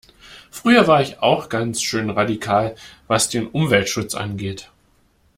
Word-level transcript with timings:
Früher 0.49 0.87
war 0.87 1.03
ich 1.03 1.19
auch 1.19 1.47
ganz 1.47 1.83
schön 1.83 2.09
radikal 2.09 2.73
was 3.07 3.29
den 3.29 3.45
Umweltschutz 3.45 4.15
angeht. 4.15 4.71